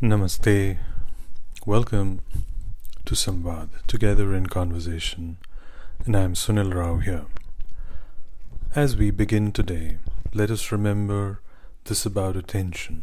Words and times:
Namaste. 0.00 0.78
Welcome 1.66 2.20
to 3.04 3.16
Samvad, 3.16 3.84
Together 3.88 4.32
in 4.32 4.46
Conversation, 4.46 5.38
and 6.06 6.16
I 6.16 6.20
am 6.20 6.34
Sunil 6.34 6.72
Rao 6.72 6.98
here. 6.98 7.26
As 8.76 8.96
we 8.96 9.10
begin 9.10 9.50
today, 9.50 9.98
let 10.32 10.52
us 10.52 10.70
remember 10.70 11.40
this 11.86 12.06
about 12.06 12.36
attention. 12.36 13.02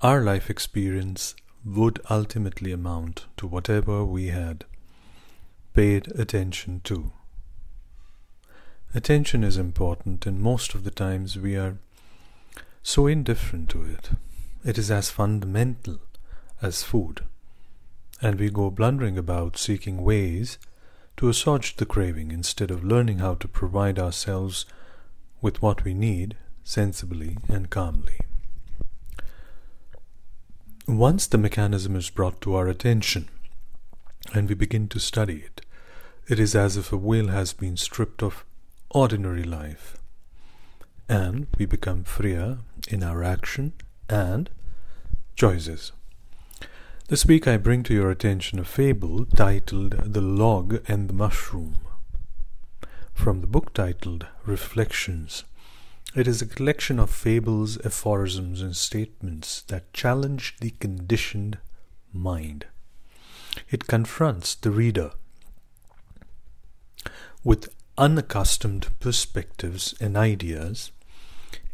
Our 0.00 0.20
life 0.20 0.50
experience 0.50 1.36
would 1.64 2.00
ultimately 2.10 2.72
amount 2.72 3.26
to 3.36 3.46
whatever 3.46 4.04
we 4.04 4.30
had 4.30 4.64
paid 5.74 6.08
attention 6.18 6.80
to. 6.84 7.12
Attention 8.92 9.44
is 9.44 9.58
important, 9.58 10.26
and 10.26 10.40
most 10.40 10.74
of 10.74 10.82
the 10.82 10.90
times 10.90 11.38
we 11.38 11.54
are 11.54 11.76
so 12.82 13.06
indifferent 13.06 13.70
to 13.70 13.84
it. 13.84 14.10
It 14.64 14.78
is 14.78 14.90
as 14.90 15.10
fundamental 15.10 15.98
as 16.62 16.82
food, 16.82 17.22
and 18.22 18.40
we 18.40 18.48
go 18.48 18.70
blundering 18.70 19.18
about 19.18 19.58
seeking 19.58 20.02
ways 20.02 20.58
to 21.18 21.28
assuage 21.28 21.76
the 21.76 21.84
craving 21.84 22.30
instead 22.30 22.70
of 22.70 22.82
learning 22.82 23.18
how 23.18 23.34
to 23.34 23.46
provide 23.46 23.98
ourselves 23.98 24.64
with 25.42 25.60
what 25.60 25.84
we 25.84 25.92
need 25.92 26.36
sensibly 26.64 27.36
and 27.46 27.68
calmly. 27.68 28.18
Once 30.88 31.26
the 31.26 31.38
mechanism 31.38 31.94
is 31.94 32.08
brought 32.08 32.40
to 32.40 32.54
our 32.54 32.66
attention 32.66 33.28
and 34.32 34.48
we 34.48 34.54
begin 34.54 34.88
to 34.88 34.98
study 34.98 35.44
it, 35.44 35.60
it 36.26 36.38
is 36.38 36.54
as 36.54 36.78
if 36.78 36.90
a 36.90 36.96
veil 36.96 37.28
has 37.28 37.52
been 37.52 37.76
stripped 37.76 38.22
of 38.22 38.46
ordinary 38.88 39.44
life, 39.44 39.98
and 41.06 41.48
we 41.58 41.66
become 41.66 42.02
freer 42.02 42.58
in 42.88 43.02
our 43.02 43.22
action 43.22 43.74
and 44.08 44.50
choices. 45.36 45.92
This 47.08 47.26
week 47.26 47.46
I 47.46 47.56
bring 47.56 47.82
to 47.84 47.94
your 47.94 48.10
attention 48.10 48.58
a 48.58 48.64
fable 48.64 49.26
titled 49.26 50.12
The 50.12 50.20
Log 50.20 50.82
and 50.88 51.08
the 51.08 51.12
Mushroom. 51.14 51.76
From 53.12 53.40
the 53.40 53.46
book 53.46 53.74
titled 53.74 54.26
Reflections, 54.46 55.44
it 56.14 56.26
is 56.26 56.40
a 56.40 56.46
collection 56.46 56.98
of 56.98 57.10
fables, 57.10 57.78
aphorisms, 57.84 58.62
and 58.62 58.76
statements 58.76 59.62
that 59.62 59.92
challenge 59.92 60.56
the 60.60 60.70
conditioned 60.70 61.58
mind. 62.12 62.66
It 63.70 63.86
confronts 63.86 64.54
the 64.54 64.70
reader 64.70 65.10
with 67.42 67.68
unaccustomed 67.98 68.88
perspectives 68.98 69.94
and 70.00 70.16
ideas 70.16 70.90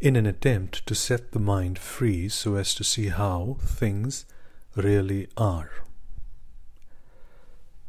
in 0.00 0.16
an 0.16 0.26
attempt 0.26 0.86
to 0.86 0.94
set 0.94 1.32
the 1.32 1.38
mind 1.38 1.78
free 1.78 2.28
so 2.28 2.54
as 2.54 2.74
to 2.74 2.84
see 2.84 3.08
how 3.08 3.56
things 3.60 4.24
really 4.76 5.28
are. 5.36 5.70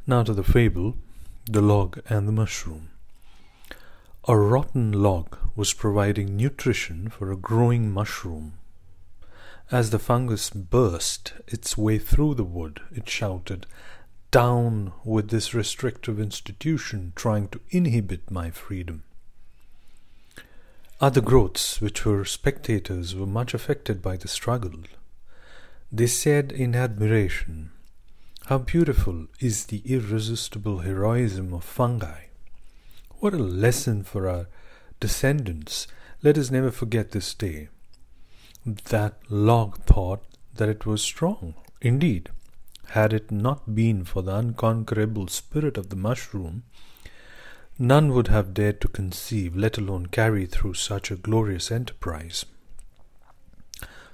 Now 0.08 0.24
to 0.24 0.34
the 0.34 0.44
fable 0.44 0.96
The 1.46 1.62
Log 1.62 2.02
and 2.10 2.28
the 2.28 2.32
Mushroom. 2.32 2.90
A 4.28 4.38
rotten 4.38 4.92
log 4.92 5.38
was 5.56 5.74
providing 5.74 6.36
nutrition 6.36 7.10
for 7.10 7.32
a 7.32 7.38
growing 7.38 7.92
mushroom. 7.92 8.54
As 9.72 9.90
the 9.90 10.00
fungus 10.00 10.50
burst 10.50 11.34
its 11.48 11.78
way 11.78 11.98
through 11.98 12.36
the 12.36 12.44
wood, 12.44 12.82
it 12.92 13.10
shouted, 13.10 13.66
Down 14.30 14.94
with 15.04 15.30
this 15.30 15.54
restrictive 15.54 16.20
institution 16.20 17.14
trying 17.16 17.48
to 17.50 17.62
inhibit 17.70 18.30
my 18.30 18.52
freedom. 18.52 19.04
Other 21.02 21.20
growths, 21.20 21.82
which 21.82 22.06
were 22.06 22.24
spectators, 22.26 23.16
were 23.16 23.26
much 23.26 23.56
affected 23.56 24.04
by 24.04 24.18
the 24.18 24.28
struggle. 24.28 24.82
They 25.92 26.06
said 26.06 26.52
in 26.52 26.76
admiration, 26.76 27.72
How 28.46 28.60
beautiful 28.60 29.26
is 29.40 29.66
the 29.66 29.82
irresistible 29.84 30.80
heroism 30.80 31.56
of 31.56 31.64
fungi! 31.64 32.26
What 33.18 33.34
a 33.34 33.40
lesson 33.40 34.04
for 34.04 34.30
our 34.30 34.46
descendants! 35.00 35.88
Let 36.22 36.38
us 36.38 36.52
never 36.52 36.70
forget 36.70 37.14
this 37.14 37.34
day. 37.34 37.70
That 38.64 39.18
log 39.28 39.84
thought 39.86 40.24
that 40.54 40.70
it 40.70 40.86
was 40.86 41.02
strong. 41.02 41.56
Indeed, 41.82 42.30
had 42.90 43.12
it 43.12 43.32
not 43.32 43.74
been 43.74 44.06
for 44.06 44.22
the 44.22 44.36
unconquerable 44.36 45.30
spirit 45.30 45.80
of 45.80 45.90
the 45.90 45.96
mushroom, 45.96 46.62
none 47.78 48.12
would 48.14 48.28
have 48.28 48.54
dared 48.54 48.82
to 48.82 48.88
conceive, 48.88 49.56
let 49.56 49.78
alone 49.78 50.06
carry 50.08 50.46
through 50.46 50.74
such 50.74 51.12
a 51.12 51.16
glorious 51.16 51.72
enterprise. 51.72 52.46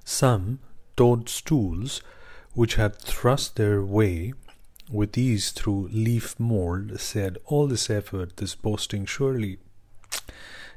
Some 0.04 0.60
toadstools, 0.96 2.02
which 2.54 2.76
had 2.76 2.96
thrust 2.96 3.56
their 3.56 3.84
way 3.84 4.34
with 4.90 5.18
ease 5.18 5.52
through 5.52 5.90
leaf 5.92 6.40
mold, 6.40 7.00
said, 7.00 7.38
All 7.46 7.68
this 7.68 7.90
effort, 7.90 8.38
this 8.38 8.56
boasting, 8.56 9.06
surely 9.06 9.60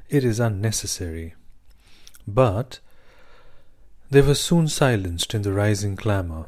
it 0.09 0.23
is 0.23 0.39
unnecessary. 0.39 1.35
But 2.27 2.79
they 4.09 4.21
were 4.21 4.35
soon 4.35 4.67
silenced 4.67 5.33
in 5.33 5.43
the 5.43 5.53
rising 5.53 5.95
clamour 5.95 6.47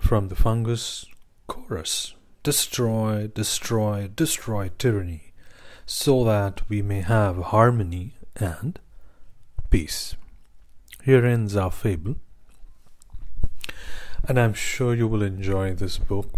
from 0.00 0.28
the 0.28 0.36
fungus 0.36 1.04
chorus 1.48 2.14
Destroy, 2.44 3.28
destroy, 3.28 4.10
destroy 4.16 4.70
tyranny 4.76 5.31
so 5.86 6.24
that 6.24 6.62
we 6.68 6.82
may 6.82 7.00
have 7.00 7.36
harmony 7.38 8.14
and 8.36 8.78
peace. 9.70 10.16
Here 11.02 11.26
ends 11.26 11.56
our 11.56 11.70
fable, 11.70 12.16
and 14.28 14.38
I'm 14.38 14.54
sure 14.54 14.94
you 14.94 15.08
will 15.08 15.22
enjoy 15.22 15.74
this 15.74 15.98
book. 15.98 16.28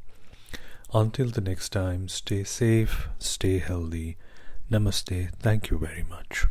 Until 0.93 1.27
the 1.27 1.39
next 1.39 1.69
time, 1.69 2.09
stay 2.09 2.43
safe, 2.43 3.07
stay 3.17 3.59
healthy. 3.59 4.17
Namaste. 4.69 5.31
Thank 5.39 5.69
you 5.69 5.77
very 5.77 6.03
much. 6.03 6.47